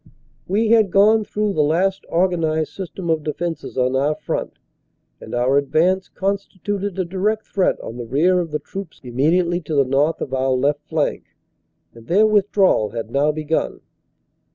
[0.47, 4.57] "We had gone through the last organized system of de fenses on our front,
[5.19, 9.75] and our advance constituted a direct threat on the rear of the troops immediately to
[9.75, 11.25] the north of our left flank,
[11.93, 13.81] and their withdrawal had now begun.